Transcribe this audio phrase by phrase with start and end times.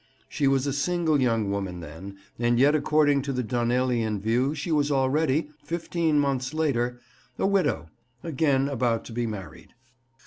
[0.27, 4.71] She was a single young woman then, and yet according to the Donnellian view she
[4.71, 6.99] was already, fifteen months later,
[7.37, 7.87] a widow,
[8.23, 9.75] again about to be married.